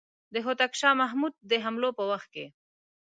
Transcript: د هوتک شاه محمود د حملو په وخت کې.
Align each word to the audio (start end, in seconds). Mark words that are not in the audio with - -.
د 0.33 0.35
هوتک 0.45 0.71
شاه 0.79 0.95
محمود 1.01 1.33
د 1.49 1.51
حملو 1.63 1.89
په 1.97 2.03
وخت 2.11 2.27
کې. 2.33 2.45